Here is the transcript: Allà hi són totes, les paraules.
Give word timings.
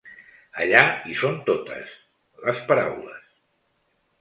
Allà 0.63 0.79
hi 1.11 1.17
són 1.19 1.37
totes, 1.49 1.91
les 2.49 2.65
paraules. 2.73 3.21